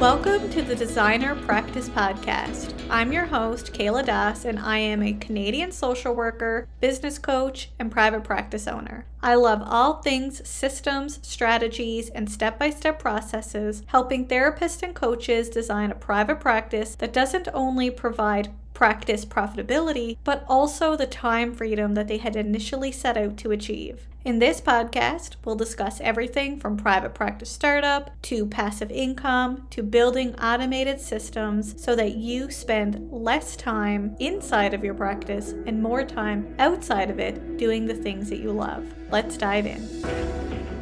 [0.00, 2.72] Welcome to the Designer Practice Podcast.
[2.88, 7.92] I'm your host, Kayla Das, and I am a Canadian social worker, business coach, and
[7.92, 9.04] private practice owner.
[9.22, 15.50] I love all things systems, strategies, and step by step processes, helping therapists and coaches
[15.50, 18.48] design a private practice that doesn't only provide
[18.80, 24.08] practice profitability, but also the time freedom that they had initially set out to achieve.
[24.24, 30.34] In this podcast, we'll discuss everything from private practice startup to passive income to building
[30.36, 36.54] automated systems so that you spend less time inside of your practice and more time
[36.58, 38.82] outside of it doing the things that you love.
[39.10, 40.79] Let's dive in.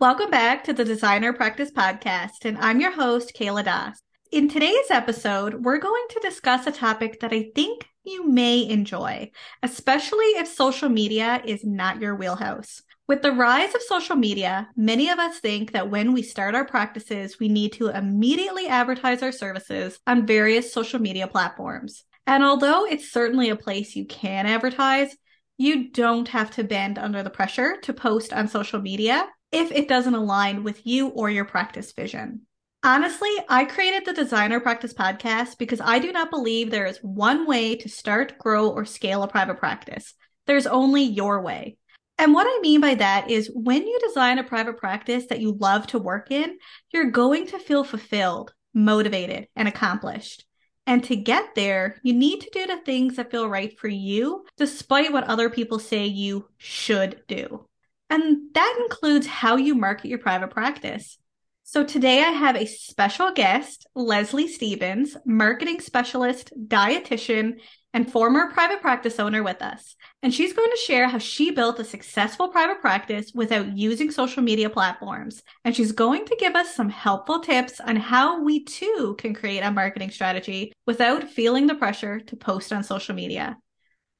[0.00, 4.00] Welcome back to the Designer Practice Podcast, and I'm your host, Kayla Das.
[4.30, 9.32] In today's episode, we're going to discuss a topic that I think you may enjoy,
[9.60, 12.80] especially if social media is not your wheelhouse.
[13.08, 16.64] With the rise of social media, many of us think that when we start our
[16.64, 22.04] practices, we need to immediately advertise our services on various social media platforms.
[22.24, 25.16] And although it's certainly a place you can advertise,
[25.56, 29.88] you don't have to bend under the pressure to post on social media if it
[29.88, 32.42] doesn't align with you or your practice vision.
[32.84, 37.46] Honestly, I created the Designer Practice podcast because I do not believe there is one
[37.46, 40.14] way to start, grow, or scale a private practice.
[40.46, 41.76] There's only your way.
[42.18, 45.52] And what I mean by that is when you design a private practice that you
[45.52, 46.58] love to work in,
[46.92, 50.44] you're going to feel fulfilled, motivated, and accomplished.
[50.86, 54.44] And to get there, you need to do the things that feel right for you,
[54.56, 57.66] despite what other people say you should do.
[58.10, 61.18] And that includes how you market your private practice.
[61.64, 67.60] So today I have a special guest, Leslie Stevens, marketing specialist, dietitian,
[67.92, 69.94] and former private practice owner with us.
[70.22, 74.42] And she's going to share how she built a successful private practice without using social
[74.42, 75.42] media platforms.
[75.64, 79.60] And she's going to give us some helpful tips on how we too can create
[79.60, 83.58] a marketing strategy without feeling the pressure to post on social media.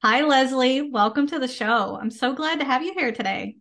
[0.03, 0.89] Hi, Leslie.
[0.91, 1.97] Welcome to the show.
[1.99, 3.55] I'm so glad to have you here today.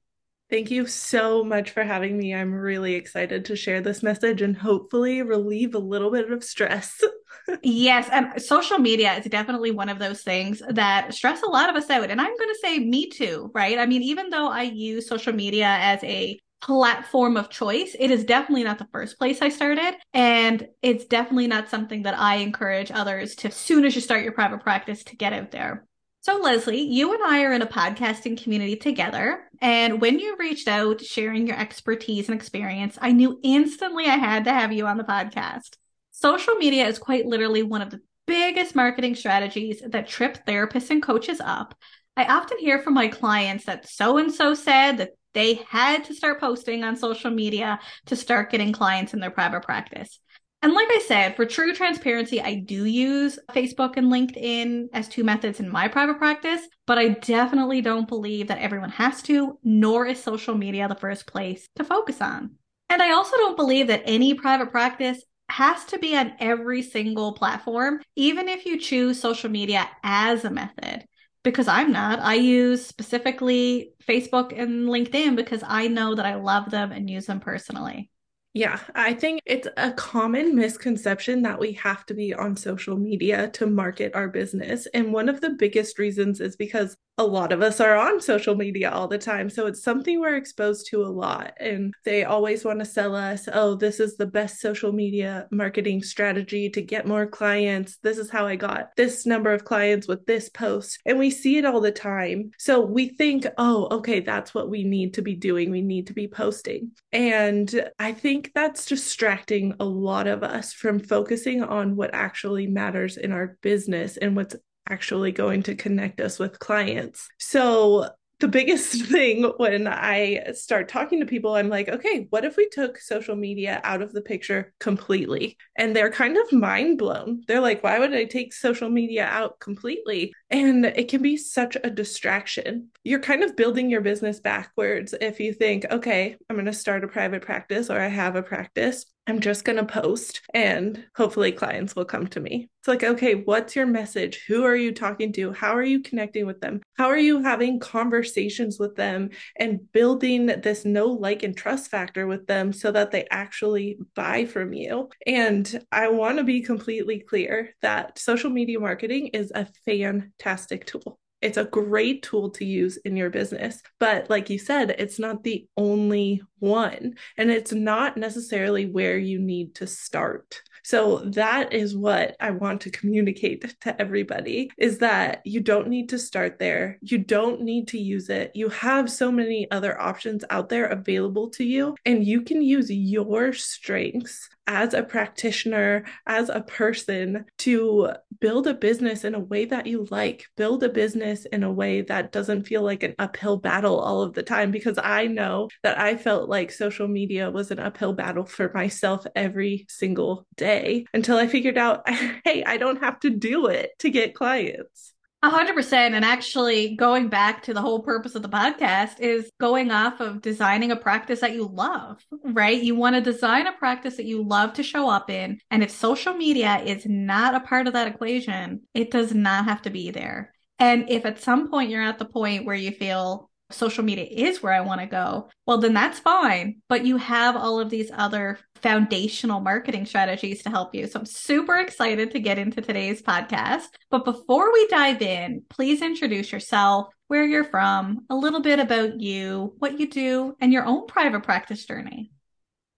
[0.50, 2.34] Thank you so much for having me.
[2.34, 6.98] I'm really excited to share this message and hopefully relieve a little bit of stress.
[7.62, 11.76] yes, and social media is definitely one of those things that stress a lot of
[11.76, 12.10] us out.
[12.10, 13.78] And I'm going to say me too, right?
[13.78, 18.24] I mean, even though I use social media as a platform of choice, it is
[18.24, 19.96] definitely not the first place I started.
[20.14, 24.24] And it's definitely not something that I encourage others to, as soon as you start
[24.24, 25.87] your private practice, to get out there.
[26.28, 29.48] So, Leslie, you and I are in a podcasting community together.
[29.62, 34.44] And when you reached out sharing your expertise and experience, I knew instantly I had
[34.44, 35.78] to have you on the podcast.
[36.10, 41.02] Social media is quite literally one of the biggest marketing strategies that trip therapists and
[41.02, 41.74] coaches up.
[42.14, 46.14] I often hear from my clients that so and so said that they had to
[46.14, 50.20] start posting on social media to start getting clients in their private practice.
[50.60, 55.22] And like I said, for true transparency, I do use Facebook and LinkedIn as two
[55.22, 60.04] methods in my private practice, but I definitely don't believe that everyone has to, nor
[60.06, 62.56] is social media the first place to focus on.
[62.88, 67.34] And I also don't believe that any private practice has to be on every single
[67.34, 71.04] platform, even if you choose social media as a method.
[71.44, 72.18] Because I'm not.
[72.18, 77.26] I use specifically Facebook and LinkedIn because I know that I love them and use
[77.26, 78.10] them personally.
[78.54, 83.48] Yeah, I think it's a common misconception that we have to be on social media
[83.50, 84.86] to market our business.
[84.94, 88.54] And one of the biggest reasons is because a lot of us are on social
[88.54, 89.50] media all the time.
[89.50, 91.52] So it's something we're exposed to a lot.
[91.58, 96.02] And they always want to sell us, oh, this is the best social media marketing
[96.02, 97.98] strategy to get more clients.
[98.04, 101.00] This is how I got this number of clients with this post.
[101.04, 102.52] And we see it all the time.
[102.56, 105.72] So we think, oh, okay, that's what we need to be doing.
[105.72, 106.92] We need to be posting.
[107.12, 113.16] And I think that's distracting a lot of us from focusing on what actually matters
[113.16, 114.54] in our business and what's
[114.88, 117.28] actually going to connect us with clients.
[117.38, 118.08] So
[118.40, 122.68] the biggest thing when I start talking to people, I'm like, okay, what if we
[122.68, 125.56] took social media out of the picture completely?
[125.76, 127.42] And they're kind of mind blown.
[127.48, 130.32] They're like, why would I take social media out completely?
[130.50, 132.88] And it can be such a distraction.
[133.04, 137.04] You're kind of building your business backwards if you think, okay, I'm going to start
[137.04, 139.04] a private practice or I have a practice.
[139.28, 142.70] I'm just going to post and hopefully clients will come to me.
[142.80, 144.42] It's like, okay, what's your message?
[144.48, 145.52] Who are you talking to?
[145.52, 146.80] How are you connecting with them?
[146.96, 152.26] How are you having conversations with them and building this no like, and trust factor
[152.26, 155.10] with them so that they actually buy from you?
[155.26, 161.18] And I want to be completely clear that social media marketing is a fantastic tool.
[161.40, 163.82] It's a great tool to use in your business.
[164.00, 169.38] But like you said, it's not the only one, and it's not necessarily where you
[169.38, 170.60] need to start.
[170.84, 176.08] So that is what I want to communicate to everybody is that you don't need
[176.08, 176.98] to start there.
[177.02, 178.52] You don't need to use it.
[178.54, 182.90] You have so many other options out there available to you and you can use
[182.90, 189.64] your strengths as a practitioner, as a person to build a business in a way
[189.64, 193.56] that you like, build a business in a way that doesn't feel like an uphill
[193.56, 194.70] battle all of the time.
[194.70, 199.26] Because I know that I felt like social media was an uphill battle for myself
[199.34, 202.08] every single day until I figured out,
[202.44, 205.14] hey, I don't have to do it to get clients.
[205.40, 206.16] A hundred percent.
[206.16, 210.42] And actually going back to the whole purpose of the podcast is going off of
[210.42, 212.82] designing a practice that you love, right?
[212.82, 215.60] You want to design a practice that you love to show up in.
[215.70, 219.82] And if social media is not a part of that equation, it does not have
[219.82, 220.52] to be there.
[220.80, 224.62] And if at some point you're at the point where you feel social media is
[224.62, 226.80] where I want to go, well, then that's fine.
[226.88, 231.06] But you have all of these other foundational marketing strategies to help you.
[231.06, 233.86] So I'm super excited to get into today's podcast.
[234.10, 239.20] But before we dive in, please introduce yourself, where you're from, a little bit about
[239.20, 242.32] you, what you do, and your own private practice journey.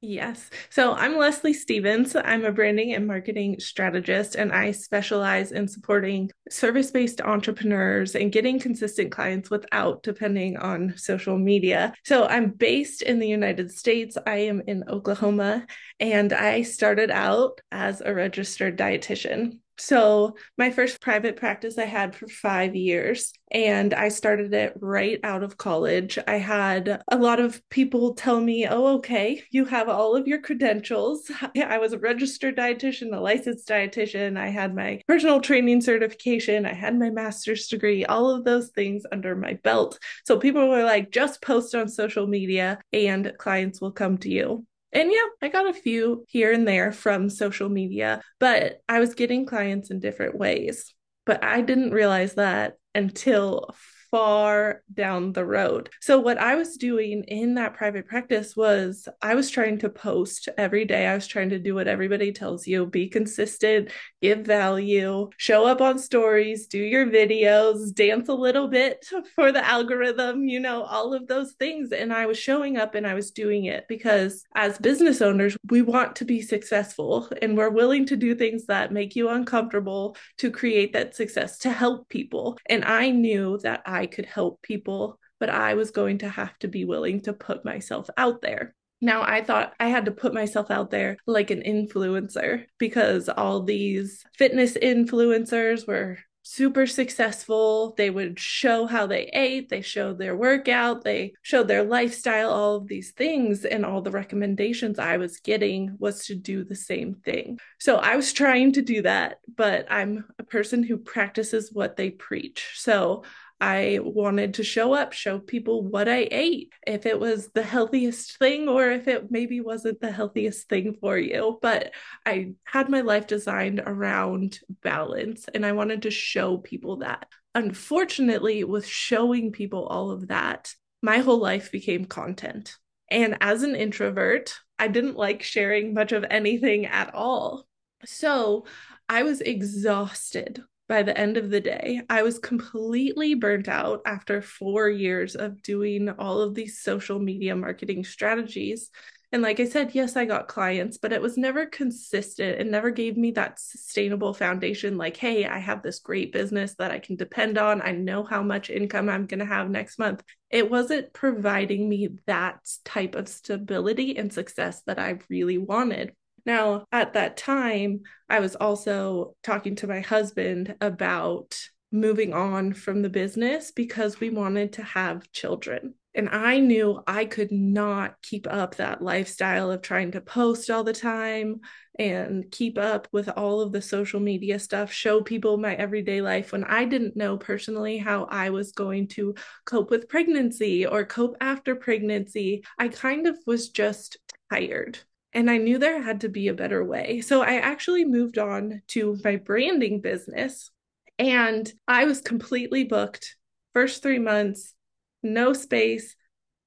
[0.03, 0.49] Yes.
[0.71, 2.17] So I'm Leslie Stevens.
[2.17, 8.33] I'm a branding and marketing strategist, and I specialize in supporting service based entrepreneurs and
[8.33, 11.93] getting consistent clients without depending on social media.
[12.07, 14.17] So I'm based in the United States.
[14.27, 15.67] I am in Oklahoma,
[15.99, 19.59] and I started out as a registered dietitian.
[19.81, 25.19] So, my first private practice I had for five years, and I started it right
[25.25, 26.19] out of college.
[26.29, 30.43] I had a lot of people tell me, Oh, okay, you have all of your
[30.43, 31.31] credentials.
[31.57, 34.37] I was a registered dietitian, a licensed dietitian.
[34.37, 39.05] I had my personal training certification, I had my master's degree, all of those things
[39.11, 39.99] under my belt.
[40.27, 44.67] So, people were like, Just post on social media, and clients will come to you.
[44.93, 49.15] And yeah, I got a few here and there from social media, but I was
[49.15, 50.95] getting clients in different ways.
[51.27, 53.75] But I didn't realize that until
[54.11, 55.91] far down the road.
[56.01, 60.49] So, what I was doing in that private practice was I was trying to post
[60.59, 61.07] every day.
[61.07, 63.91] I was trying to do what everybody tells you be consistent,
[64.21, 69.67] give value, show up on stories, do your videos, dance a little bit for the
[69.67, 71.93] algorithm, you know, all of those things.
[71.93, 75.83] And I was showing up and I was doing it because as business owners, we
[75.83, 80.51] want to be successful and we're willing to do things that make you uncomfortable to
[80.51, 82.59] create that success, to help people.
[82.67, 86.59] And I knew that I I could help people, but I was going to have
[86.61, 88.75] to be willing to put myself out there.
[89.03, 93.63] Now, I thought I had to put myself out there like an influencer because all
[93.63, 97.95] these fitness influencers were super successful.
[97.97, 102.77] They would show how they ate, they showed their workout, they showed their lifestyle, all
[102.77, 103.67] of these things.
[103.67, 107.59] And all the recommendations I was getting was to do the same thing.
[107.79, 112.11] So I was trying to do that, but I'm a person who practices what they
[112.11, 112.73] preach.
[112.77, 113.25] So
[113.61, 118.39] I wanted to show up, show people what I ate, if it was the healthiest
[118.39, 121.59] thing or if it maybe wasn't the healthiest thing for you.
[121.61, 121.93] But
[122.25, 127.27] I had my life designed around balance and I wanted to show people that.
[127.55, 132.77] Unfortunately, with showing people all of that, my whole life became content.
[133.11, 137.67] And as an introvert, I didn't like sharing much of anything at all.
[138.07, 138.65] So
[139.09, 142.03] I was exhausted by the end of the day.
[142.11, 147.55] I was completely burnt out after four years of doing all of these social media
[147.55, 148.91] marketing strategies.
[149.31, 152.61] And like I said, yes, I got clients, but it was never consistent.
[152.61, 156.91] It never gave me that sustainable foundation like, hey, I have this great business that
[156.91, 157.81] I can depend on.
[157.81, 160.25] I know how much income I'm going to have next month.
[160.51, 166.15] It wasn't providing me that type of stability and success that I really wanted.
[166.47, 171.59] Now, at that time, I was also talking to my husband about
[171.93, 175.95] moving on from the business because we wanted to have children.
[176.15, 180.83] And I knew I could not keep up that lifestyle of trying to post all
[180.83, 181.61] the time
[181.99, 186.51] and keep up with all of the social media stuff, show people my everyday life
[186.51, 189.35] when I didn't know personally how I was going to
[189.67, 192.65] cope with pregnancy or cope after pregnancy.
[192.79, 194.17] I kind of was just
[194.51, 194.99] tired
[195.33, 197.21] And I knew there had to be a better way.
[197.21, 200.71] So I actually moved on to my branding business
[201.19, 203.37] and I was completely booked.
[203.73, 204.75] First three months,
[205.23, 206.17] no space.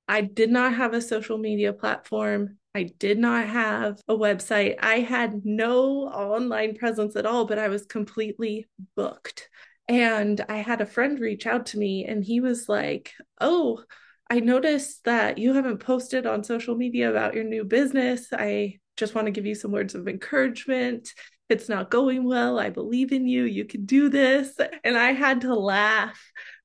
[0.08, 2.58] I did not have a social media platform.
[2.75, 4.75] I did not have a website.
[4.79, 9.50] I had no online presence at all, but I was completely booked.
[9.88, 13.84] And I had a friend reach out to me and he was like, Oh,
[14.30, 18.27] I noticed that you haven't posted on social media about your new business.
[18.32, 21.13] I just want to give you some words of encouragement.
[21.50, 22.60] It's not going well.
[22.60, 23.44] I believe in you.
[23.44, 24.58] You can do this.
[24.84, 26.20] And I had to laugh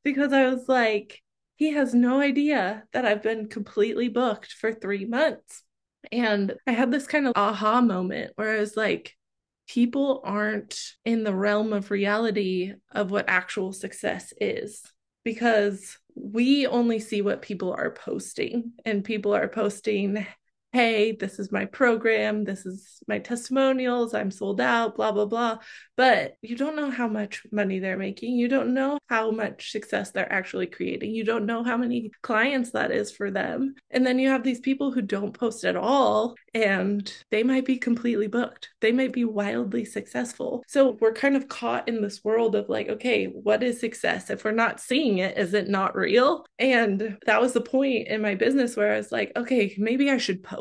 [0.04, 1.20] because I was like,
[1.56, 5.64] he has no idea that I've been completely booked for three months.
[6.12, 9.16] And I had this kind of aha moment where I was like,
[9.68, 14.82] people aren't in the realm of reality of what actual success is
[15.24, 20.26] because we only see what people are posting, and people are posting
[20.72, 25.58] hey, this is my program, this is my testimonials, I'm sold out, blah, blah, blah.
[25.96, 28.36] But you don't know how much money they're making.
[28.36, 31.14] You don't know how much success they're actually creating.
[31.14, 33.74] You don't know how many clients that is for them.
[33.90, 37.78] And then you have these people who don't post at all and they might be
[37.78, 38.68] completely booked.
[38.80, 40.62] They might be wildly successful.
[40.68, 44.30] So we're kind of caught in this world of like, okay, what is success?
[44.30, 46.44] If we're not seeing it, is it not real?
[46.58, 50.18] And that was the point in my business where I was like, okay, maybe I
[50.18, 50.57] should post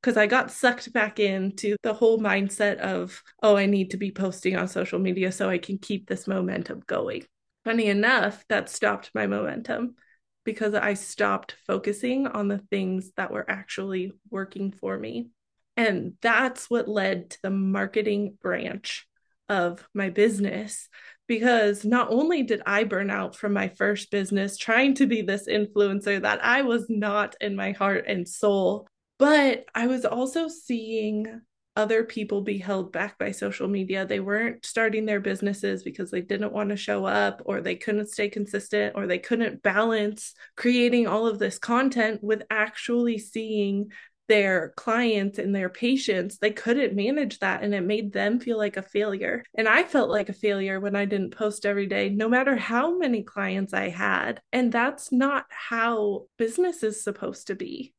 [0.00, 4.12] because I got sucked back into the whole mindset of, oh, I need to be
[4.12, 7.24] posting on social media so I can keep this momentum going.
[7.64, 9.96] Funny enough, that stopped my momentum
[10.44, 15.30] because I stopped focusing on the things that were actually working for me.
[15.76, 19.08] And that's what led to the marketing branch
[19.48, 20.88] of my business.
[21.26, 25.48] Because not only did I burn out from my first business trying to be this
[25.48, 28.86] influencer that I was not in my heart and soul,
[29.18, 31.40] but I was also seeing
[31.76, 34.06] other people be held back by social media.
[34.06, 38.08] They weren't starting their businesses because they didn't want to show up or they couldn't
[38.08, 43.90] stay consistent or they couldn't balance creating all of this content with actually seeing
[44.28, 48.76] their clients and their patients, they couldn't manage that and it made them feel like
[48.76, 49.44] a failure.
[49.54, 52.98] And I felt like a failure when I didn't post every day, no matter how
[52.98, 54.40] many clients I had.
[54.52, 57.94] And that's not how business is supposed to be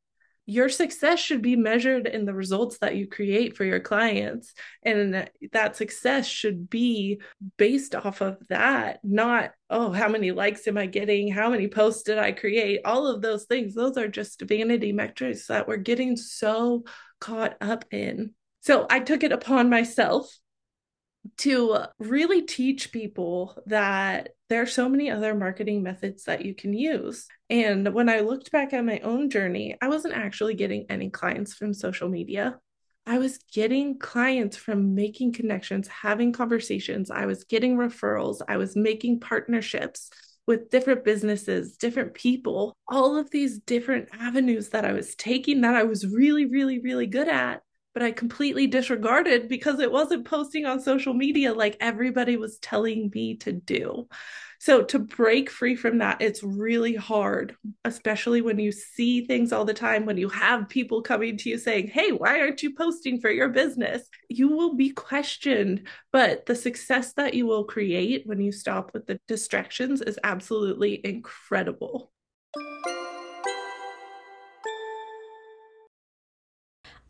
[0.48, 4.54] your success should be measured in the results that you create for your clients.
[4.82, 7.20] And that success should be
[7.58, 11.30] based off of that not oh how many likes am i getting?
[11.30, 12.80] How many posts did i create?
[12.86, 13.74] All of those things.
[13.74, 16.84] Those are just vanity metrics that we're getting so
[17.20, 18.32] caught up in.
[18.60, 20.34] So i took it upon myself
[21.38, 26.72] to really teach people that there are so many other marketing methods that you can
[26.72, 27.26] use.
[27.50, 31.54] And when I looked back at my own journey, I wasn't actually getting any clients
[31.54, 32.58] from social media.
[33.06, 37.10] I was getting clients from making connections, having conversations.
[37.10, 38.40] I was getting referrals.
[38.46, 40.10] I was making partnerships
[40.46, 45.74] with different businesses, different people, all of these different avenues that I was taking that
[45.74, 47.62] I was really, really, really good at
[47.94, 53.10] but I completely disregarded because it wasn't posting on social media like everybody was telling
[53.14, 54.08] me to do.
[54.60, 59.64] So to break free from that, it's really hard, especially when you see things all
[59.64, 63.20] the time, when you have people coming to you saying, Hey, why aren't you posting
[63.20, 64.02] for your business?
[64.28, 69.06] You will be questioned, but the success that you will create when you stop with
[69.06, 72.10] the distractions is absolutely incredible.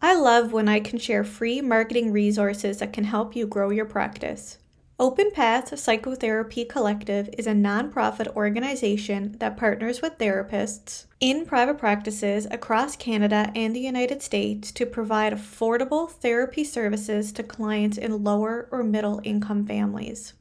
[0.00, 3.84] I love when I can share free marketing resources that can help you grow your
[3.84, 4.58] practice.
[5.00, 12.46] Open Path Psychotherapy Collective is a nonprofit organization that partners with therapists in private practices
[12.50, 18.68] across Canada and the United States to provide affordable therapy services to clients in lower
[18.70, 20.34] or middle income families.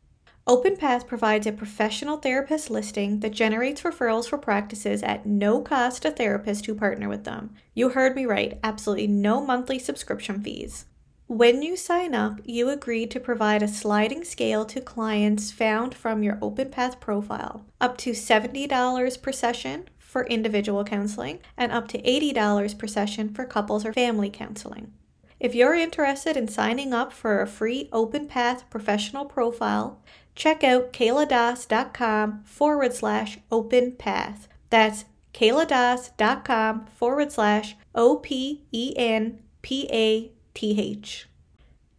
[0.48, 6.12] OpenPath provides a professional therapist listing that generates referrals for practices at no cost to
[6.12, 7.54] therapists who partner with them.
[7.74, 10.86] You heard me right, absolutely no monthly subscription fees.
[11.28, 16.24] When you sign up, you agree to provide a sliding scale to clients found from
[16.24, 22.78] your OpenPath profile, up to $70 per session for individual counseling and up to $80
[22.80, 24.94] per session for couples or family counseling.
[25.40, 30.02] If you're interested in signing up for a free OpenPath professional profile,
[30.38, 34.48] check out kayladas.com forward slash open path.
[34.70, 41.28] That's kayladas.com forward slash O P E N P A T H.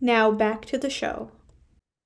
[0.01, 1.31] Now back to the show.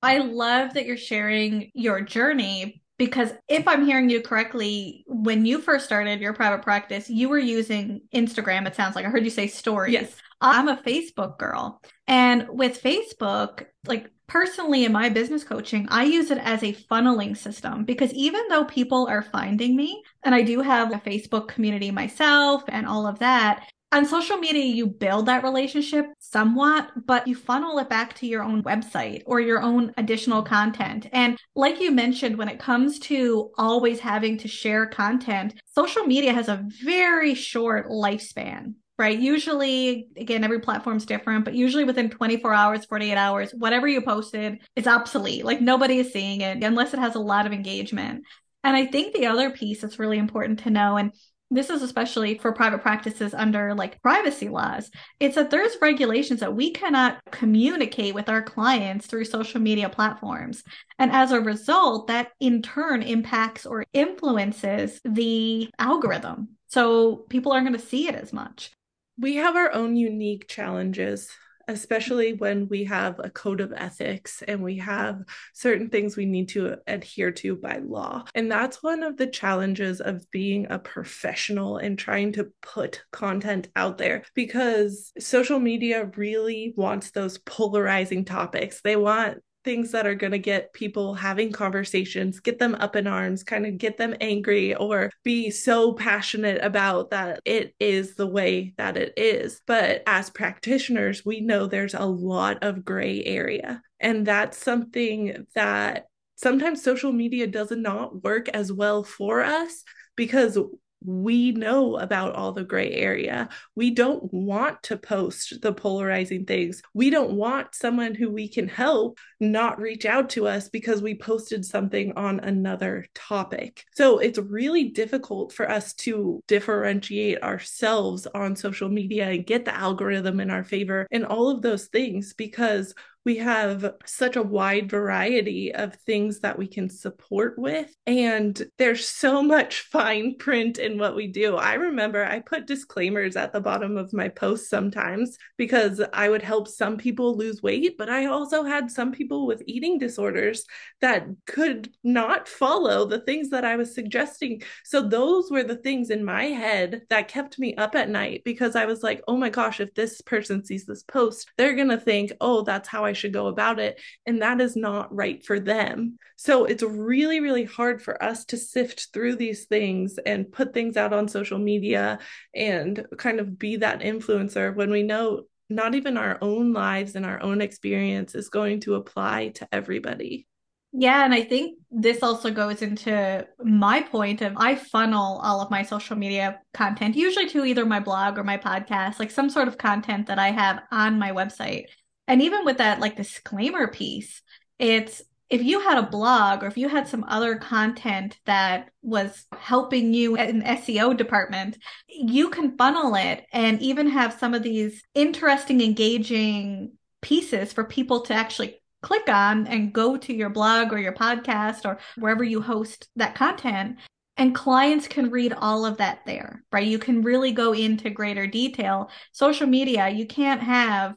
[0.01, 5.61] I love that you're sharing your journey because if I'm hearing you correctly, when you
[5.61, 8.67] first started your private practice, you were using Instagram.
[8.67, 9.93] It sounds like I heard you say stories.
[9.93, 10.15] Yes.
[10.41, 11.81] I'm a Facebook girl.
[12.05, 17.35] And with Facebook, like personally in my business coaching, I use it as a funneling
[17.37, 21.91] system because even though people are finding me, and I do have a Facebook community
[21.91, 27.35] myself and all of that, on social media, you build that relationship somewhat, but you
[27.35, 31.07] funnel it back to your own website or your own additional content.
[31.11, 36.33] And like you mentioned, when it comes to always having to share content, social media
[36.33, 39.19] has a very short lifespan right?
[39.19, 44.59] Usually, again, every platform's different, but usually within 24 hours, 48 hours, whatever you posted
[44.77, 45.43] is obsolete.
[45.43, 48.23] Like nobody is seeing it unless it has a lot of engagement.
[48.63, 51.11] And I think the other piece that's really important to know, and
[51.51, 56.55] this is especially for private practices under like privacy laws, it's that there's regulations that
[56.55, 60.63] we cannot communicate with our clients through social media platforms.
[60.97, 66.55] And as a result, that in turn impacts or influences the algorithm.
[66.69, 68.71] So people aren't going to see it as much
[69.17, 71.29] we have our own unique challenges
[71.67, 76.49] especially when we have a code of ethics and we have certain things we need
[76.49, 78.23] to adhere to by law.
[78.35, 83.69] And that's one of the challenges of being a professional and trying to put content
[83.75, 88.81] out there because social media really wants those polarizing topics.
[88.81, 93.07] They want things that are going to get people having conversations, get them up in
[93.07, 98.27] arms, kind of get them angry or be so passionate about that it is the
[98.27, 99.61] way that it is.
[99.65, 103.81] But as practitioners, we know there's a lot of gray area.
[103.99, 106.05] And that's something that
[106.35, 109.83] sometimes social media does not work as well for us
[110.15, 110.57] because
[111.05, 113.49] we know about all the gray area.
[113.75, 116.81] We don't want to post the polarizing things.
[116.93, 119.19] We don't want someone who we can help
[119.51, 123.85] not reach out to us because we posted something on another topic.
[123.93, 129.75] So it's really difficult for us to differentiate ourselves on social media and get the
[129.75, 132.93] algorithm in our favor and all of those things because
[133.25, 137.93] we have such a wide variety of things that we can support with.
[138.05, 141.55] And there's so much fine print in what we do.
[141.55, 146.41] I remember I put disclaimers at the bottom of my posts sometimes because I would
[146.41, 150.65] help some people lose weight, but I also had some people with eating disorders
[151.01, 154.61] that could not follow the things that I was suggesting.
[154.83, 158.75] So those were the things in my head that kept me up at night because
[158.75, 161.99] I was like, oh my gosh, if this person sees this post, they're going to
[161.99, 163.99] think, oh, that's how I should go about it.
[164.25, 166.17] And that is not right for them.
[166.35, 170.97] So it's really, really hard for us to sift through these things and put things
[170.97, 172.19] out on social media
[172.53, 175.43] and kind of be that influencer when we know
[175.75, 180.47] not even our own lives and our own experience is going to apply to everybody.
[180.95, 185.71] Yeah, and I think this also goes into my point of I funnel all of
[185.71, 189.67] my social media content usually to either my blog or my podcast, like some sort
[189.67, 191.85] of content that I have on my website
[192.27, 194.41] and even with that like disclaimer piece
[194.79, 195.21] it's
[195.53, 200.11] if you had a blog or if you had some other content that was helping
[200.11, 205.79] you in SEO department, you can funnel it and even have some of these interesting,
[205.79, 211.13] engaging pieces for people to actually click on and go to your blog or your
[211.13, 213.97] podcast or wherever you host that content.
[214.37, 216.87] And clients can read all of that there, right?
[216.87, 219.11] You can really go into greater detail.
[219.33, 221.13] Social media, you can't have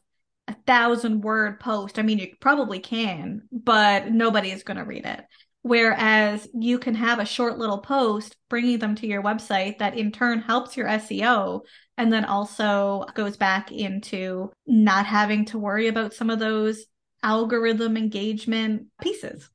[0.49, 1.99] a thousand word post.
[1.99, 5.25] I mean, you probably can, but nobody is going to read it.
[5.63, 10.13] Whereas you can have a short little post bringing them to your website that in
[10.13, 11.63] turn helps your SEO
[11.99, 16.87] and then also goes back into not having to worry about some of those
[17.23, 19.51] algorithm engagement pieces.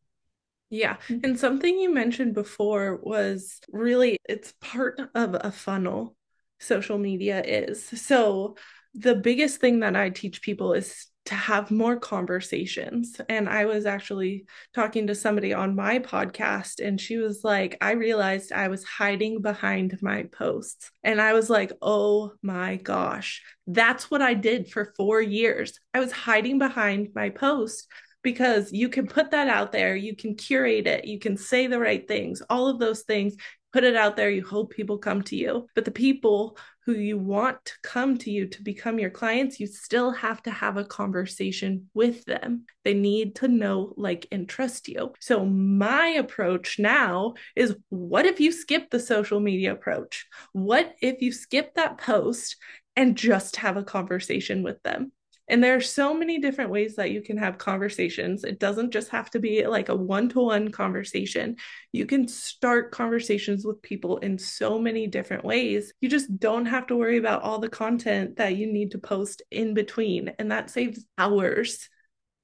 [0.69, 0.97] Yeah.
[1.07, 1.19] Mm-hmm.
[1.23, 6.15] And something you mentioned before was really it's part of a funnel
[6.59, 7.83] social media is.
[7.83, 8.55] So
[8.93, 13.19] the biggest thing that I teach people is to have more conversations.
[13.29, 17.91] And I was actually talking to somebody on my podcast, and she was like, I
[17.91, 20.91] realized I was hiding behind my posts.
[21.03, 25.79] And I was like, oh my gosh, that's what I did for four years.
[25.93, 27.87] I was hiding behind my post
[28.23, 31.79] because you can put that out there, you can curate it, you can say the
[31.79, 33.35] right things, all of those things
[33.73, 37.17] put it out there you hope people come to you but the people who you
[37.17, 40.85] want to come to you to become your clients you still have to have a
[40.85, 42.65] conversation with them.
[42.83, 45.13] They need to know like and trust you.
[45.19, 50.25] So my approach now is what if you skip the social media approach?
[50.53, 52.57] What if you skip that post
[52.95, 55.11] and just have a conversation with them
[55.51, 58.45] And there are so many different ways that you can have conversations.
[58.45, 61.57] It doesn't just have to be like a one to one conversation.
[61.91, 65.93] You can start conversations with people in so many different ways.
[65.99, 69.41] You just don't have to worry about all the content that you need to post
[69.51, 70.31] in between.
[70.39, 71.89] And that saves hours.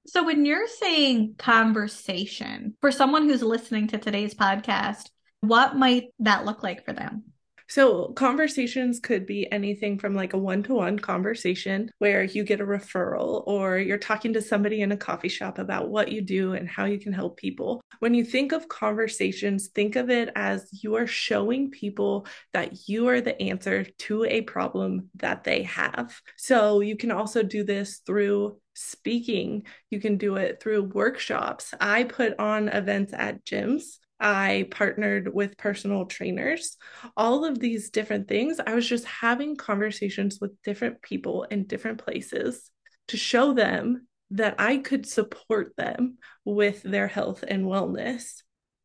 [0.05, 6.43] So, when you're saying conversation, for someone who's listening to today's podcast, what might that
[6.43, 7.23] look like for them?
[7.69, 12.61] So, conversations could be anything from like a one to one conversation where you get
[12.61, 16.53] a referral or you're talking to somebody in a coffee shop about what you do
[16.53, 17.81] and how you can help people.
[17.99, 23.09] When you think of conversations, think of it as you are showing people that you
[23.09, 26.21] are the answer to a problem that they have.
[26.37, 29.63] So, you can also do this through speaking.
[29.89, 31.73] You can do it through workshops.
[31.81, 36.77] I put on events at gyms I partnered with personal trainers,
[37.15, 38.59] all of these different things.
[38.65, 42.71] I was just having conversations with different people in different places
[43.09, 48.41] to show them that I could support them with their health and wellness.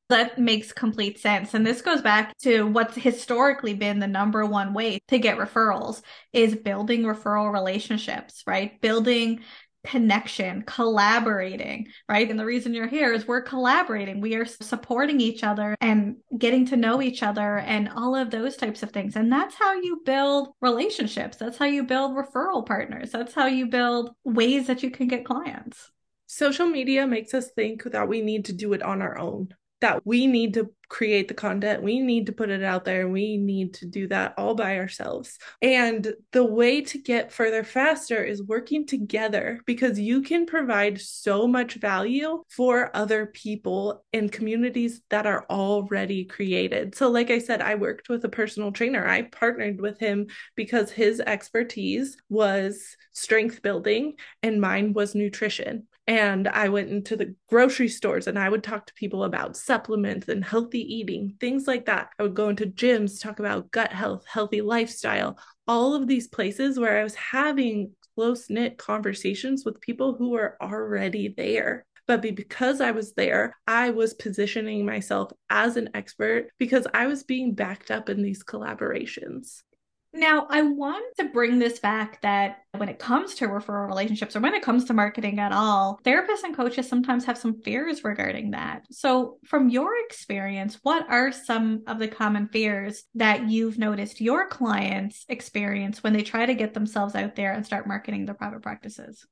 [0.09, 1.55] That makes complete sense.
[1.55, 6.03] And this goes back to what's historically been the number one way to get referrals
[6.33, 8.79] is building referral relationships, right?
[8.83, 9.41] Building
[9.85, 12.31] connection, collaborating, right?
[12.31, 14.21] And the reason you're here is we're collaborating.
[14.21, 18.57] We are supporting each other and getting to know each other and all of those
[18.57, 19.17] types of things.
[19.17, 21.37] And that's how you build relationships.
[21.37, 23.11] That's how you build referral partners.
[23.11, 25.91] That's how you build ways that you can get clients.
[26.27, 30.07] Social media makes us think that we need to do it on our own that
[30.07, 33.73] we need to create the content, we need to put it out there, we need
[33.73, 35.39] to do that all by ourselves.
[35.63, 41.49] And the way to get further faster is working together because you can provide so
[41.49, 46.95] much value for other people in communities that are already created.
[46.95, 50.91] So, like I said, I worked with a personal trainer, I partnered with him because
[50.91, 55.87] his expertise was strength building and mine was nutrition.
[56.07, 60.29] And I went into the grocery stores and I would talk to people about supplements
[60.29, 62.11] and healthy eating, things like that.
[62.19, 65.39] I would go into gyms, talk about gut health, healthy lifestyle,
[65.69, 70.57] all of these places where I was having close knit conversations with people who were
[70.61, 71.87] already there.
[72.09, 77.23] But because I was there, I was positioning myself as an expert because I was
[77.23, 79.63] being backed up in these collaborations.
[80.15, 84.41] Now, I want to bring this back that when it comes to referral relationships or
[84.41, 88.51] when it comes to marketing at all, therapists and coaches sometimes have some fears regarding
[88.51, 88.85] that.
[88.91, 94.49] So, from your experience, what are some of the common fears that you've noticed your
[94.49, 98.61] clients experience when they try to get themselves out there and start marketing their private
[98.61, 99.27] practices?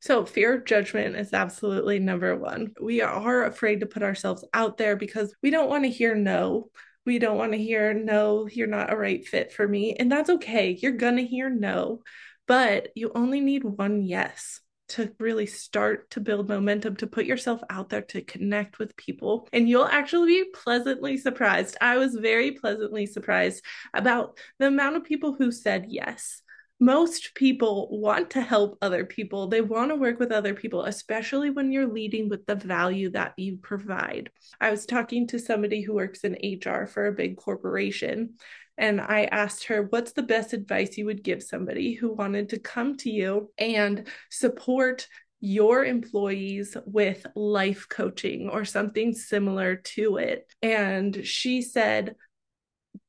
[0.00, 2.72] So, fear of judgment is absolutely number one.
[2.80, 6.70] We are afraid to put ourselves out there because we don't want to hear no
[7.04, 10.30] we don't want to hear no you're not a right fit for me and that's
[10.30, 12.02] okay you're gonna hear no
[12.46, 14.60] but you only need one yes
[14.92, 19.48] to really start to build momentum to put yourself out there to connect with people
[19.52, 21.78] and you'll actually be pleasantly surprised.
[21.80, 26.42] I was very pleasantly surprised about the amount of people who said yes
[26.82, 29.46] most people want to help other people.
[29.46, 33.34] They want to work with other people, especially when you're leading with the value that
[33.36, 34.30] you provide.
[34.60, 38.34] I was talking to somebody who works in HR for a big corporation,
[38.76, 42.58] and I asked her, What's the best advice you would give somebody who wanted to
[42.58, 45.06] come to you and support
[45.38, 50.52] your employees with life coaching or something similar to it?
[50.62, 52.16] And she said,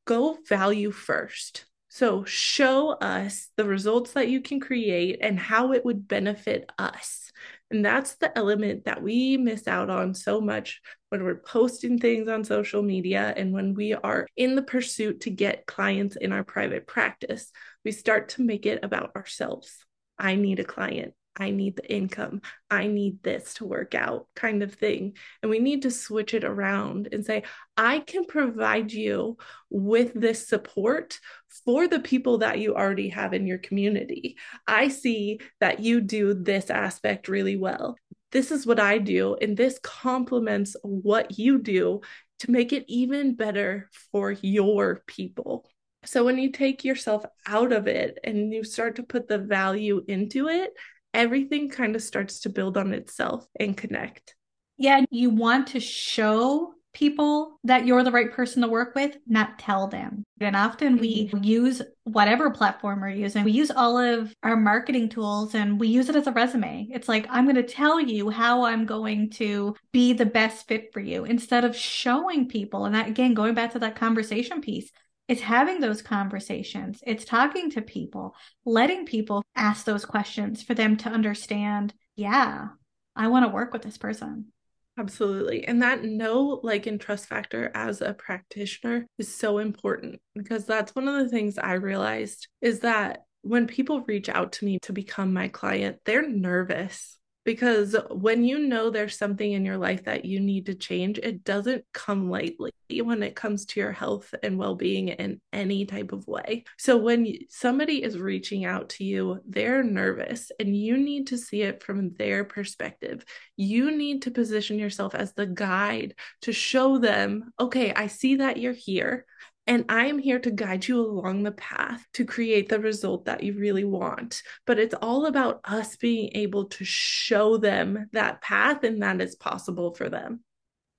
[0.05, 5.85] Go value first so show us the results that you can create and how it
[5.85, 7.31] would benefit us.
[7.69, 12.27] And that's the element that we miss out on so much when we're posting things
[12.27, 16.43] on social media and when we are in the pursuit to get clients in our
[16.43, 17.51] private practice.
[17.85, 19.85] We start to make it about ourselves.
[20.17, 21.13] I need a client.
[21.35, 22.41] I need the income.
[22.69, 25.17] I need this to work out, kind of thing.
[25.41, 27.43] And we need to switch it around and say,
[27.75, 29.37] I can provide you
[29.69, 31.19] with this support
[31.65, 34.37] for the people that you already have in your community.
[34.67, 37.95] I see that you do this aspect really well.
[38.31, 42.01] This is what I do, and this complements what you do
[42.39, 45.69] to make it even better for your people.
[46.05, 50.03] So when you take yourself out of it and you start to put the value
[50.07, 50.73] into it,
[51.13, 54.35] everything kind of starts to build on itself and connect.
[54.77, 59.57] Yeah, you want to show people that you're the right person to work with, not
[59.57, 60.23] tell them.
[60.39, 61.43] And often we mm-hmm.
[61.43, 66.09] use whatever platform we're using, we use all of our marketing tools and we use
[66.09, 66.87] it as a resume.
[66.91, 70.93] It's like, I'm going to tell you how I'm going to be the best fit
[70.93, 72.85] for you instead of showing people.
[72.85, 74.91] And that, again, going back to that conversation piece,
[75.33, 80.95] It's having those conversations, it's talking to people, letting people ask those questions for them
[80.97, 82.67] to understand, yeah,
[83.15, 84.51] I want to work with this person.
[84.95, 85.65] Absolutely.
[85.65, 90.93] And that know, like, and trust factor as a practitioner is so important because that's
[90.93, 94.93] one of the things I realized is that when people reach out to me to
[94.93, 100.25] become my client, they're nervous because when you know there's something in your life that
[100.25, 104.57] you need to change, it doesn't come lightly when it comes to your health and
[104.57, 106.63] well being in any type of way.
[106.77, 111.61] So, when somebody is reaching out to you, they're nervous and you need to see
[111.63, 113.25] it from their perspective.
[113.57, 118.57] You need to position yourself as the guide to show them, okay, I see that
[118.57, 119.25] you're here.
[119.65, 123.43] And I am here to guide you along the path to create the result that
[123.43, 124.41] you really want.
[124.65, 129.35] But it's all about us being able to show them that path and that is
[129.35, 130.41] possible for them.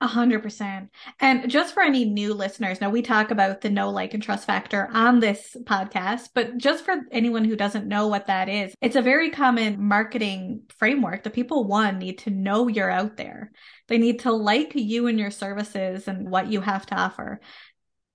[0.01, 0.91] A hundred percent.
[1.21, 4.47] And just for any new listeners, now we talk about the no like, and trust
[4.47, 8.97] factor on this podcast, but just for anyone who doesn't know what that is, it's
[8.97, 13.53] a very common marketing framework that people, one, need to know you're out there.
[13.89, 17.41] They need to like you and your services and what you have to offer.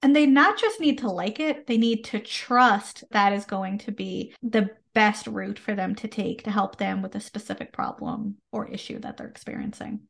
[0.01, 3.79] And they not just need to like it, they need to trust that is going
[3.79, 7.73] to be the best route for them to take to help them with a specific
[7.73, 10.01] problem or issue that they're experiencing.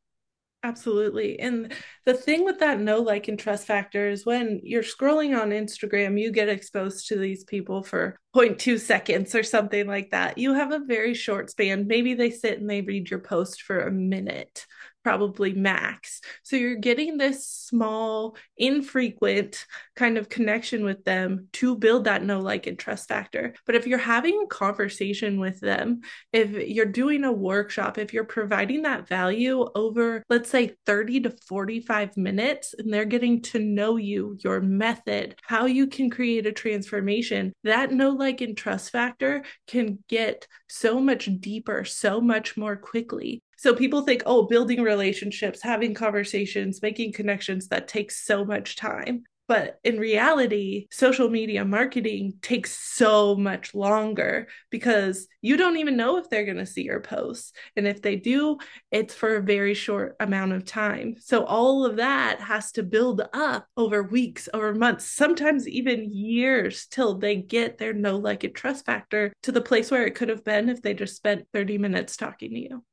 [0.62, 1.40] Absolutely.
[1.40, 1.74] And
[2.06, 6.20] the thing with that no like, and trust factor is when you're scrolling on Instagram,
[6.20, 10.38] you get exposed to these people for 0.2 seconds or something like that.
[10.38, 11.88] You have a very short span.
[11.88, 14.66] Maybe they sit and they read your post for a minute
[15.04, 16.22] probably max.
[16.44, 22.40] So you're getting this small, infrequent kind of connection with them to build that know,
[22.40, 23.54] like, and trust factor.
[23.66, 26.02] But if you're having a conversation with them,
[26.34, 31.32] if you're doing a workshop, if you're providing that value over, let's say, 30 to
[31.48, 36.52] 45 minutes, and they're getting to know you, your method, how you can create a
[36.52, 42.76] transformation, that know, like, and trust factor can get so much deeper, so much more
[42.76, 43.42] quickly.
[43.60, 49.24] So people think, oh, building relationships, having conversations, making connections, that takes so much time.
[49.50, 56.16] But in reality, social media marketing takes so much longer because you don't even know
[56.16, 57.52] if they're going to see your posts.
[57.76, 58.60] And if they do,
[58.92, 61.16] it's for a very short amount of time.
[61.20, 66.86] So all of that has to build up over weeks, over months, sometimes even years
[66.86, 70.30] till they get their know, like, and trust factor to the place where it could
[70.30, 72.84] have been if they just spent 30 minutes talking to you.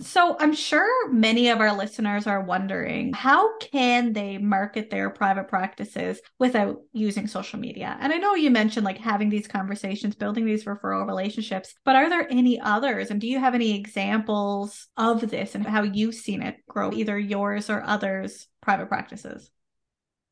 [0.00, 5.48] So I'm sure many of our listeners are wondering how can they market their private
[5.48, 7.96] practices without using social media?
[8.00, 12.08] And I know you mentioned like having these conversations, building these referral relationships, but are
[12.08, 13.10] there any others?
[13.10, 17.18] And do you have any examples of this and how you've seen it grow either
[17.18, 19.50] yours or others' private practices?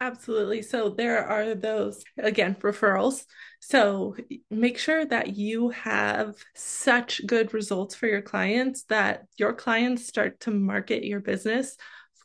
[0.00, 0.62] Absolutely.
[0.62, 3.24] So there are those, again, referrals.
[3.60, 4.14] So
[4.48, 10.38] make sure that you have such good results for your clients that your clients start
[10.40, 11.76] to market your business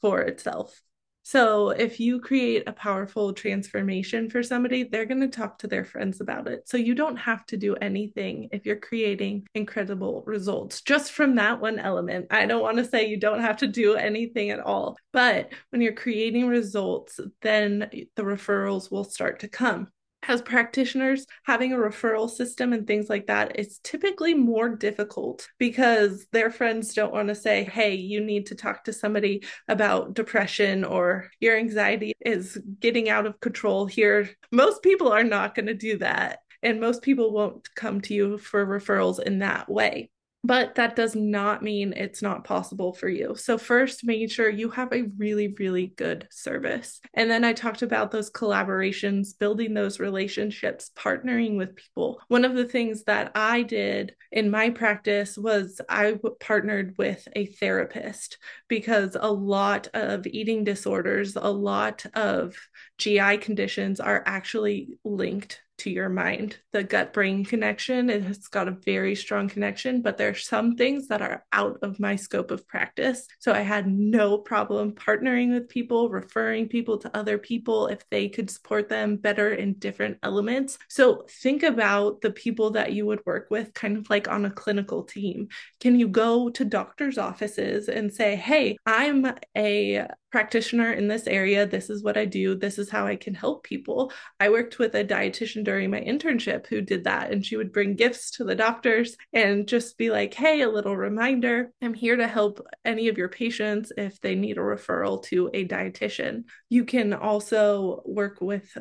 [0.02, 0.80] for itself.
[1.24, 5.86] So if you create a powerful transformation for somebody, they're going to talk to their
[5.86, 6.68] friends about it.
[6.68, 11.62] So you don't have to do anything if you're creating incredible results just from that
[11.62, 12.28] one element.
[12.30, 15.82] I don't want to say you don't have to do anything at all, but when
[15.82, 19.88] you're creating results, then the referrals will start to come
[20.28, 26.26] as practitioners, having a referral system and things like that is typically more difficult because
[26.32, 30.84] their friends don't want to say, Hey, you need to talk to somebody about depression
[30.84, 34.30] or your anxiety is getting out of control here.
[34.52, 36.40] Most people are not going to do that.
[36.62, 40.10] And most people won't come to you for referrals in that way
[40.44, 43.36] but that does not mean it's not possible for you.
[43.36, 47.00] So, first, making sure you have a really, really good service.
[47.14, 52.20] And then I talked about those collaborations, building those relationships, partnering with people.
[52.28, 57.46] One of the things that I did in my practice was I partnered with a
[57.46, 62.56] therapist because a lot of eating disorders, a lot of
[62.98, 66.58] GI conditions are actually linked to your mind.
[66.72, 70.76] The gut brain connection, it has got a very strong connection, but there are some
[70.76, 73.28] things that are out of my scope of practice.
[73.40, 78.30] So I had no problem partnering with people, referring people to other people if they
[78.30, 80.78] could support them better in different elements.
[80.88, 84.52] So think about the people that you would work with kind of like on a
[84.52, 85.50] clinical team.
[85.80, 91.68] Can you go to doctors' offices and say, hey, I'm a practitioner in this area.
[91.68, 92.56] This is what I do.
[92.56, 94.12] This is how I can help people.
[94.40, 97.96] I worked with a dietitian during my internship who did that, and she would bring
[97.96, 102.28] gifts to the doctors and just be like, hey, a little reminder I'm here to
[102.28, 106.46] help any of your patients if they need a referral to a dietitian.
[106.68, 108.76] You can also work with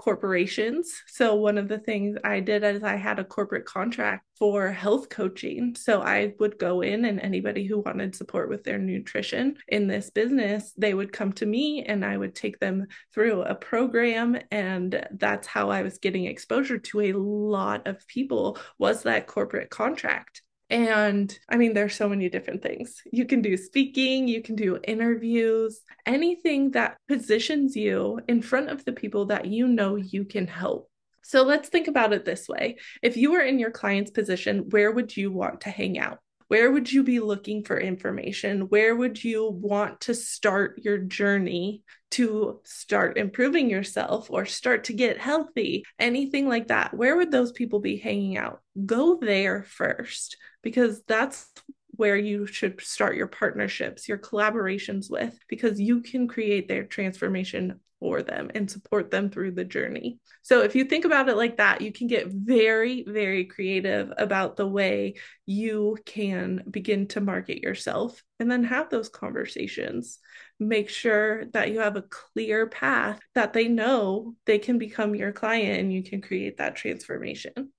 [0.00, 1.02] corporations.
[1.06, 5.10] So, one of the things I did is I had a corporate contract for health
[5.10, 5.76] coaching.
[5.76, 10.08] So, I would go in, and anybody who wanted support with their nutrition in this
[10.08, 14.38] business, they would come to me and I would take them through a program.
[14.50, 19.68] And that's how I was getting exposure to a lot of people, was that corporate
[19.68, 20.40] contract.
[20.70, 23.02] And I mean, there's so many different things.
[23.12, 28.84] You can do speaking, you can do interviews, anything that positions you in front of
[28.84, 30.88] the people that you know you can help.
[31.22, 32.76] So let's think about it this way.
[33.02, 36.18] If you were in your client's position, where would you want to hang out?
[36.50, 38.62] Where would you be looking for information?
[38.62, 44.92] Where would you want to start your journey to start improving yourself or start to
[44.92, 45.84] get healthy?
[45.96, 46.92] Anything like that.
[46.92, 48.62] Where would those people be hanging out?
[48.84, 51.48] Go there first because that's
[51.90, 57.78] where you should start your partnerships, your collaborations with, because you can create their transformation
[58.00, 60.18] for them and support them through the journey.
[60.42, 64.56] So if you think about it like that, you can get very, very creative about
[64.56, 65.14] the way
[65.46, 70.18] you can begin to market yourself and then have those conversations.
[70.58, 75.32] Make sure that you have a clear path that they know they can become your
[75.32, 77.72] client and you can create that transformation.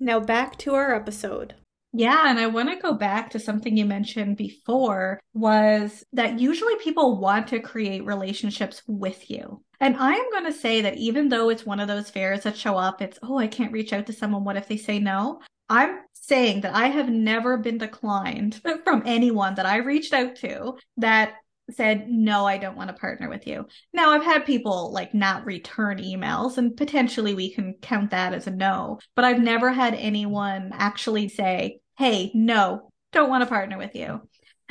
[0.00, 1.54] Now back to our episode.
[1.92, 6.76] Yeah, and I want to go back to something you mentioned before was that usually
[6.76, 9.62] people want to create relationships with you.
[9.80, 12.56] And I am going to say that even though it's one of those fairs that
[12.56, 14.44] show up, it's, oh, I can't reach out to someone.
[14.44, 15.40] What if they say no?
[15.68, 20.76] I'm saying that I have never been declined from anyone that I reached out to
[20.98, 21.34] that
[21.74, 23.66] said, no, I don't want to partner with you.
[23.92, 28.46] Now, I've had people like not return emails, and potentially we can count that as
[28.46, 33.78] a no, but I've never had anyone actually say, hey, no, don't want to partner
[33.78, 34.20] with you.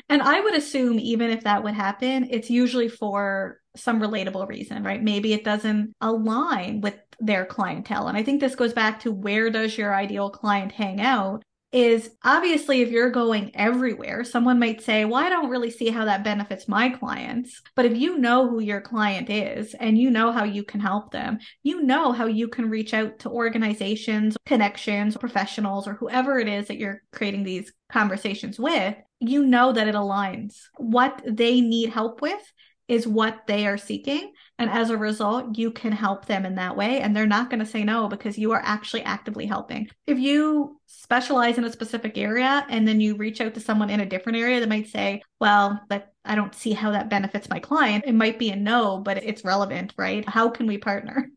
[0.07, 4.83] And I would assume, even if that would happen, it's usually for some relatable reason,
[4.83, 5.01] right?
[5.01, 8.07] Maybe it doesn't align with their clientele.
[8.07, 11.43] And I think this goes back to where does your ideal client hang out?
[11.71, 16.05] Is obviously if you're going everywhere, someone might say, Well, I don't really see how
[16.05, 17.61] that benefits my clients.
[17.75, 21.11] But if you know who your client is and you know how you can help
[21.11, 26.47] them, you know how you can reach out to organizations, connections, professionals, or whoever it
[26.47, 30.55] is that you're creating these conversations with, you know that it aligns.
[30.77, 32.41] What they need help with
[32.87, 34.33] is what they are seeking.
[34.59, 36.99] And as a result, you can help them in that way.
[36.99, 39.89] And they're not going to say no because you are actually actively helping.
[40.05, 44.01] If you specialize in a specific area and then you reach out to someone in
[44.01, 47.59] a different area that might say, well, that I don't see how that benefits my
[47.59, 50.27] client, it might be a no, but it's relevant, right?
[50.27, 51.29] How can we partner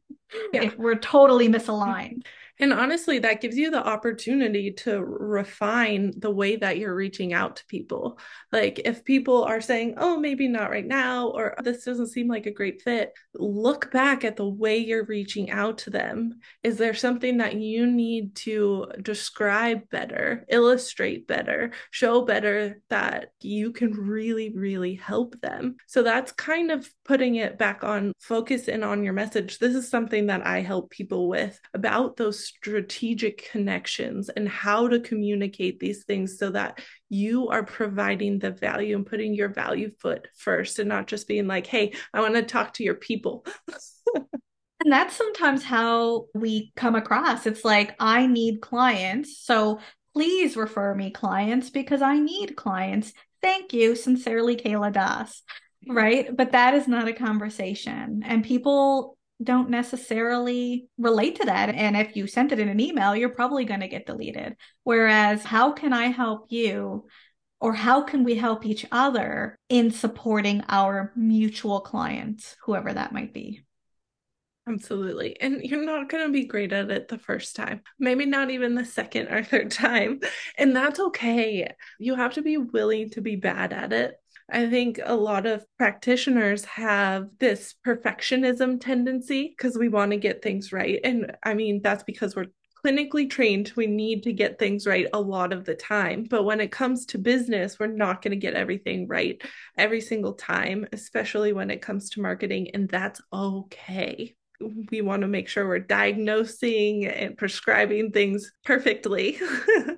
[0.53, 0.63] yeah.
[0.65, 2.25] if we're totally misaligned?
[2.61, 7.57] And honestly, that gives you the opportunity to refine the way that you're reaching out
[7.57, 8.19] to people.
[8.53, 12.29] Like if people are saying, oh, maybe not right now, or oh, this doesn't seem
[12.29, 16.41] like a great fit, look back at the way you're reaching out to them.
[16.63, 23.73] Is there something that you need to describe better, illustrate better, show better that you
[23.73, 25.77] can really, really help them?
[25.87, 29.59] So that's kind of putting it back on focus and on your message.
[29.59, 35.01] This is something that I help people with about those strategic connections and how to
[35.01, 40.29] communicate these things so that you are providing the value and putting your value foot
[40.37, 43.47] first and not just being like, hey, I want to talk to your people.
[44.15, 44.27] and
[44.87, 47.47] that's sometimes how we come across.
[47.47, 49.39] It's like, I need clients.
[49.39, 49.81] So
[50.15, 53.13] please refer me clients because I need clients.
[53.41, 53.97] Thank you.
[53.97, 55.43] Sincerely, Kayla Das.
[55.89, 56.35] Right.
[56.35, 58.23] But that is not a conversation.
[58.25, 61.71] And people don't necessarily relate to that.
[61.71, 64.57] And if you sent it in an email, you're probably going to get deleted.
[64.85, 67.07] Whereas, how can I help you?
[67.61, 73.33] Or how can we help each other in supporting our mutual clients, whoever that might
[73.33, 73.63] be?
[74.69, 75.41] Absolutely.
[75.41, 78.75] And you're not going to be great at it the first time, maybe not even
[78.75, 80.21] the second or third time.
[80.57, 81.73] And that's okay.
[81.99, 84.15] You have to be willing to be bad at it.
[84.53, 90.43] I think a lot of practitioners have this perfectionism tendency because we want to get
[90.43, 91.01] things right.
[91.03, 92.47] And I mean, that's because we're
[92.85, 93.73] clinically trained.
[93.77, 96.27] We need to get things right a lot of the time.
[96.29, 99.41] But when it comes to business, we're not going to get everything right
[99.79, 102.71] every single time, especially when it comes to marketing.
[102.75, 104.35] And that's okay
[104.91, 109.39] we want to make sure we're diagnosing and prescribing things perfectly.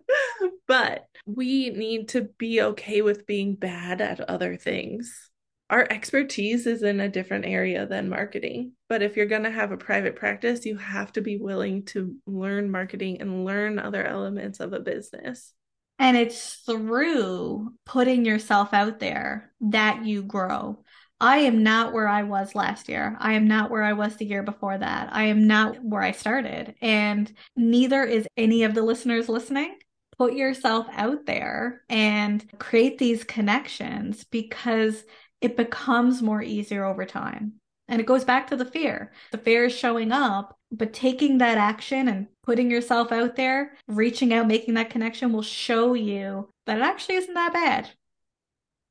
[0.67, 5.31] but we need to be okay with being bad at other things.
[5.71, 8.73] Our expertise is in a different area than marketing.
[8.89, 12.15] But if you're going to have a private practice, you have to be willing to
[12.27, 15.53] learn marketing and learn other elements of a business.
[15.99, 20.85] And it's through putting yourself out there that you grow.
[21.21, 23.17] I am not where I was last year.
[23.19, 25.09] I am not where I was the year before that.
[25.13, 26.75] I am not where I started.
[26.83, 29.77] And neither is any of the listeners listening.
[30.19, 35.05] Put yourself out there and create these connections because
[35.41, 37.55] it becomes more easier over time.
[37.89, 39.13] And it goes back to the fear.
[39.31, 44.33] The fear is showing up, but taking that action and putting yourself out there, reaching
[44.33, 47.91] out, making that connection will show you that it actually isn't that bad.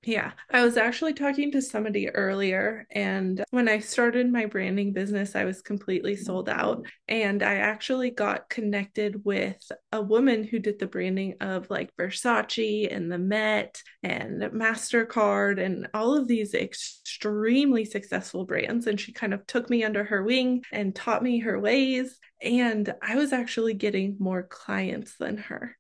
[0.06, 5.36] Yeah, I was actually talking to somebody earlier, and when I started my branding business,
[5.36, 6.86] I was completely sold out.
[7.08, 12.94] And I actually got connected with a woman who did the branding of like Versace
[12.94, 18.88] and the Met and MasterCard and all of these extremely successful brands.
[18.88, 22.20] And she kind of took me under her wing and taught me her ways.
[22.42, 25.78] And I was actually getting more clients than her.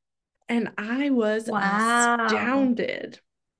[0.48, 2.18] And I was wow.
[2.26, 3.20] astounded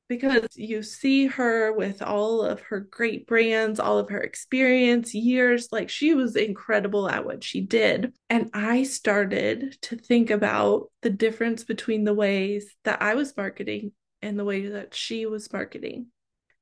[0.10, 5.70] because you see her with all of her great brands, all of her experience, years.
[5.72, 8.14] Like she was incredible at what she did.
[8.30, 13.94] And I started to think about the difference between the ways that I was marketing
[14.22, 16.08] and the way that she was marketing.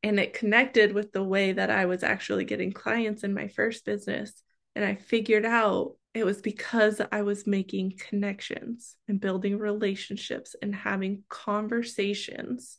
[0.03, 3.85] And it connected with the way that I was actually getting clients in my first
[3.85, 4.33] business.
[4.75, 10.75] And I figured out it was because I was making connections and building relationships and
[10.75, 12.77] having conversations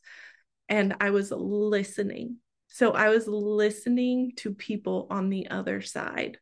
[0.72, 2.38] and I was listening.
[2.68, 6.38] So I was listening to people on the other side.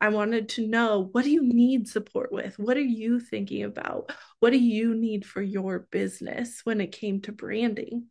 [0.00, 2.58] I wanted to know what do you need support with?
[2.58, 4.10] What are you thinking about?
[4.40, 8.06] What do you need for your business when it came to branding?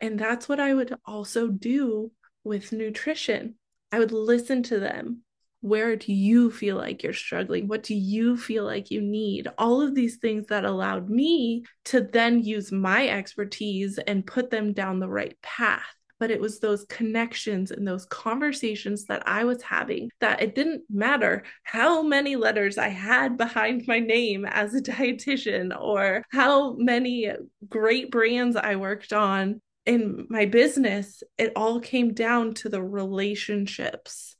[0.00, 2.12] And that's what I would also do
[2.44, 3.56] with nutrition.
[3.90, 5.22] I would listen to them
[5.60, 7.66] where do you feel like you're struggling?
[7.66, 9.48] What do you feel like you need?
[9.58, 14.72] All of these things that allowed me to then use my expertise and put them
[14.72, 15.82] down the right path.
[16.18, 20.82] But it was those connections and those conversations that I was having that it didn't
[20.88, 27.30] matter how many letters I had behind my name as a dietitian or how many
[27.68, 31.22] great brands I worked on in my business.
[31.36, 34.35] It all came down to the relationships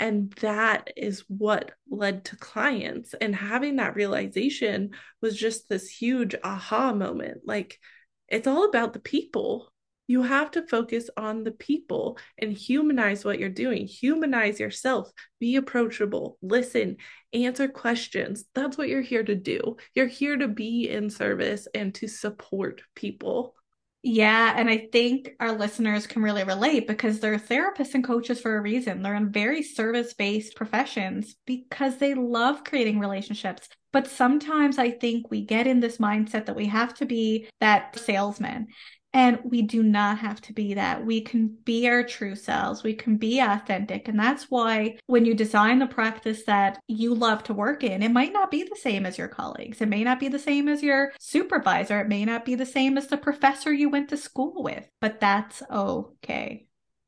[0.00, 3.14] and that is what led to clients.
[3.20, 7.42] And having that realization was just this huge aha moment.
[7.44, 7.78] Like,
[8.26, 9.70] it's all about the people.
[10.06, 13.86] You have to focus on the people and humanize what you're doing.
[13.86, 15.12] Humanize yourself.
[15.38, 16.38] Be approachable.
[16.40, 16.96] Listen.
[17.34, 18.46] Answer questions.
[18.54, 19.76] That's what you're here to do.
[19.94, 23.54] You're here to be in service and to support people.
[24.02, 28.56] Yeah, and I think our listeners can really relate because they're therapists and coaches for
[28.56, 29.02] a reason.
[29.02, 33.68] They're in very service based professions because they love creating relationships.
[33.92, 37.98] But sometimes I think we get in this mindset that we have to be that
[37.98, 38.68] salesman.
[39.12, 41.04] And we do not have to be that.
[41.04, 42.84] We can be our true selves.
[42.84, 44.06] We can be authentic.
[44.06, 48.12] And that's why when you design the practice that you love to work in, it
[48.12, 49.80] might not be the same as your colleagues.
[49.80, 52.00] It may not be the same as your supervisor.
[52.00, 55.18] It may not be the same as the professor you went to school with, but
[55.18, 56.66] that's okay.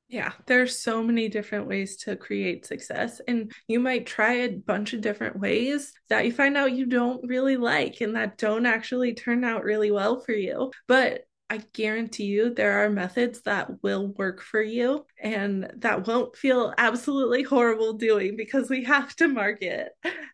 [0.08, 3.20] Yeah, there's so many different ways to create success.
[3.26, 7.26] And you might try a bunch of different ways that you find out you don't
[7.26, 10.70] really like and that don't actually turn out really well for you.
[10.86, 11.22] But
[11.52, 16.72] I guarantee you there are methods that will work for you and that won't feel
[16.78, 19.90] absolutely horrible doing because we have to market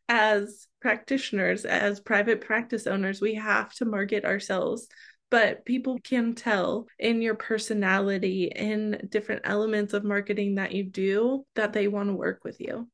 [0.09, 4.87] as practitioners, as private practice owners, we have to market ourselves.
[5.29, 11.45] But people can tell in your personality, in different elements of marketing that you do,
[11.57, 12.89] that they want to work with you.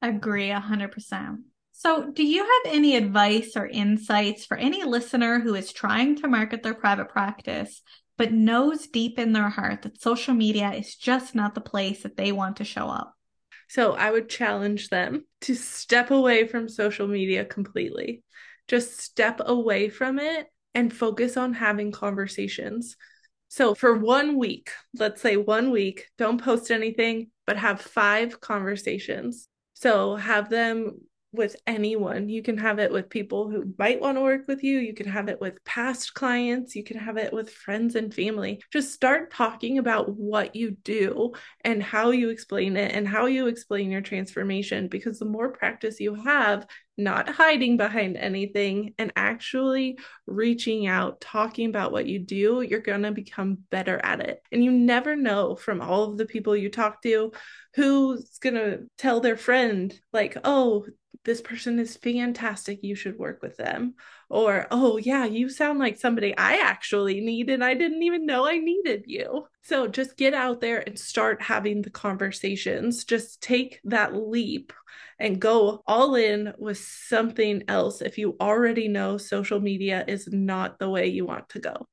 [0.00, 1.38] Agree 100%.
[1.78, 6.26] So, do you have any advice or insights for any listener who is trying to
[6.26, 7.82] market their private practice,
[8.16, 12.16] but knows deep in their heart that social media is just not the place that
[12.16, 13.14] they want to show up?
[13.68, 18.24] So I would challenge them to step away from social media completely.
[18.66, 22.96] Just step away from it and focus on having conversations.
[23.46, 29.46] So for one week, let's say one week, don't post anything, but have five conversations.
[29.74, 31.02] So have them
[31.32, 32.28] with anyone.
[32.28, 34.78] You can have it with people who might want to work with you.
[34.78, 36.74] You can have it with past clients.
[36.74, 38.62] You can have it with friends and family.
[38.72, 41.32] Just start talking about what you do
[41.64, 44.88] and how you explain it and how you explain your transformation.
[44.88, 46.66] Because the more practice you have,
[46.96, 53.02] not hiding behind anything and actually reaching out, talking about what you do, you're going
[53.02, 54.42] to become better at it.
[54.50, 57.32] And you never know from all of the people you talk to
[57.74, 60.86] who's going to tell their friend, like, oh,
[61.24, 62.80] this person is fantastic.
[62.82, 63.94] You should work with them.
[64.30, 68.46] Or, oh, yeah, you sound like somebody I actually need, and I didn't even know
[68.46, 69.46] I needed you.
[69.62, 73.04] So just get out there and start having the conversations.
[73.04, 74.72] Just take that leap
[75.18, 80.78] and go all in with something else if you already know social media is not
[80.78, 81.86] the way you want to go.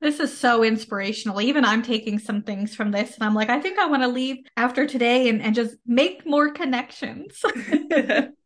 [0.00, 1.40] This is so inspirational.
[1.40, 4.08] Even I'm taking some things from this and I'm like, I think I want to
[4.08, 7.42] leave after today and, and just make more connections.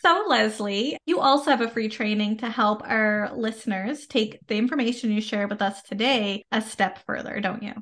[0.00, 5.10] so, Leslie, you also have a free training to help our listeners take the information
[5.10, 7.74] you share with us today a step further, don't you?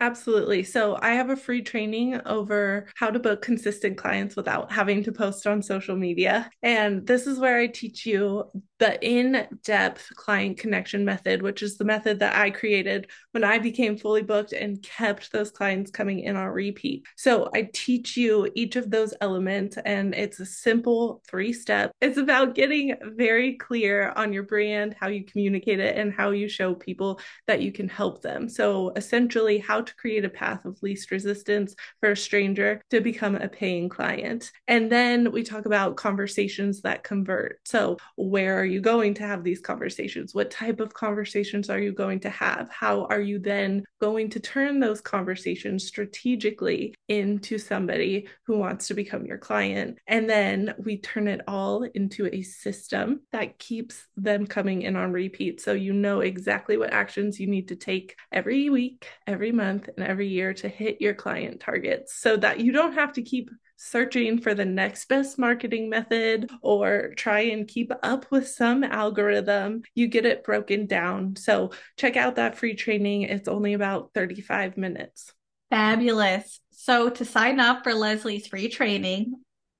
[0.00, 0.62] Absolutely.
[0.62, 5.10] So I have a free training over how to book consistent clients without having to
[5.12, 6.48] post on social media.
[6.62, 8.44] And this is where I teach you
[8.78, 13.58] the in depth client connection method, which is the method that I created when I
[13.58, 17.04] became fully booked and kept those clients coming in on repeat.
[17.16, 21.90] So I teach you each of those elements, and it's a simple three step.
[22.00, 26.48] It's about getting very clear on your brand, how you communicate it, and how you
[26.48, 28.48] show people that you can help them.
[28.48, 33.48] So essentially, how create a path of least resistance for a stranger to become a
[33.48, 34.50] paying client.
[34.66, 37.60] And then we talk about conversations that convert.
[37.64, 40.34] So, where are you going to have these conversations?
[40.34, 42.68] What type of conversations are you going to have?
[42.70, 48.94] How are you then going to turn those conversations strategically into somebody who wants to
[48.94, 49.98] become your client?
[50.06, 55.12] And then we turn it all into a system that keeps them coming in on
[55.12, 55.60] repeat.
[55.60, 59.88] So, you know exactly what actions you need to take every week, every month month
[59.96, 63.50] and every year to hit your client targets so that you don't have to keep
[63.76, 69.82] searching for the next best marketing method or try and keep up with some algorithm.
[69.94, 71.36] You get it broken down.
[71.36, 73.22] So check out that free training.
[73.22, 75.32] It's only about 35 minutes.
[75.70, 76.60] Fabulous.
[76.72, 79.34] So to sign up for Leslie's free training,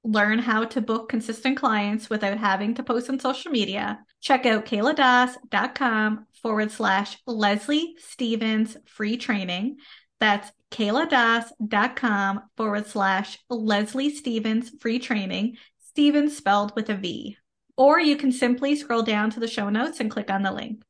[0.04, 4.66] learn how to book consistent clients without having to post on social media, check out
[4.66, 9.76] kayladas.com forward slash Leslie Stevens free training.
[10.20, 17.36] That's kayladas.com forward slash Leslie Stevens free training, Stevens spelled with a V.
[17.76, 20.82] Or you can simply scroll down to the show notes and click on the link.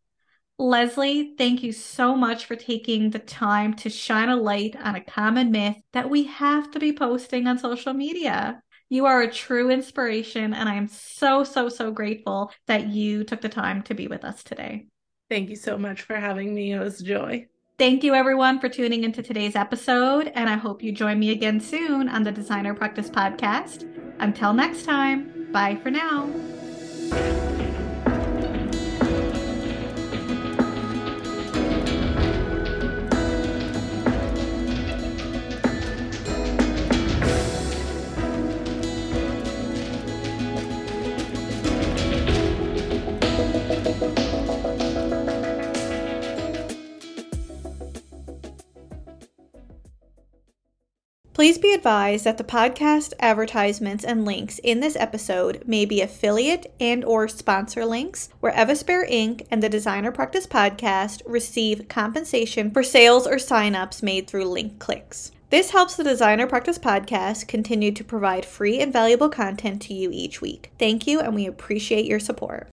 [0.58, 5.04] Leslie, thank you so much for taking the time to shine a light on a
[5.04, 8.60] common myth that we have to be posting on social media.
[8.90, 13.42] You are a true inspiration, and I am so, so, so grateful that you took
[13.42, 14.86] the time to be with us today.
[15.28, 16.72] Thank you so much for having me.
[16.72, 17.46] It was joy.
[17.78, 21.60] Thank you, everyone, for tuning into today's episode, and I hope you join me again
[21.60, 23.86] soon on the Designer Practice Podcast.
[24.18, 27.47] Until next time, bye for now.
[51.38, 56.74] Please be advised that the podcast advertisements and links in this episode may be affiliate
[56.80, 59.46] and or sponsor links where Evaspare Inc.
[59.48, 65.30] and the Designer Practice Podcast receive compensation for sales or signups made through link clicks.
[65.50, 70.10] This helps the Designer Practice Podcast continue to provide free and valuable content to you
[70.12, 70.72] each week.
[70.76, 72.66] Thank you, and we appreciate your support.